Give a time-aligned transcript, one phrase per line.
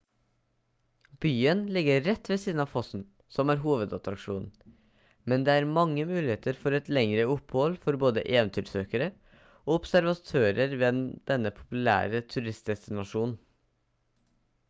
[1.23, 3.03] byen ligger rett ved siden av fossen
[3.35, 4.73] som er hovedattraksjonen
[5.33, 11.05] men det er mange muligheter for et lengre opphold for både eventyrsøkere og observatører ved
[11.35, 13.39] denne populære turistdestinasjonen